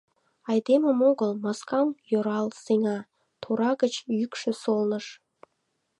[0.51, 2.97] Айдемым огыл— маскам йӧрал сеҥа,—
[3.41, 5.05] тора гыч йӱкшӧ солныш.